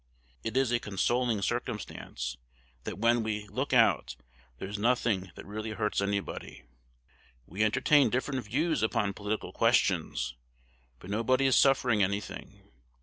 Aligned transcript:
It 0.43 0.57
is 0.57 0.71
a 0.71 0.79
consoling 0.79 1.43
circumstance, 1.43 2.35
that 2.85 2.97
when 2.97 3.21
we 3.21 3.47
look 3.49 3.71
out 3.71 4.15
there 4.57 4.67
is 4.67 4.79
nothing 4.79 5.31
that 5.35 5.45
really 5.45 5.73
hurts 5.73 6.01
anybody. 6.01 6.63
We 7.45 7.63
entertain 7.63 8.09
different 8.09 8.43
views 8.43 8.81
upon 8.81 9.13
political 9.13 9.53
questions; 9.53 10.33
but 10.97 11.11
nobody 11.11 11.45
is 11.45 11.55
suffering 11.55 12.01
any 12.01 12.19
thing. 12.19 12.63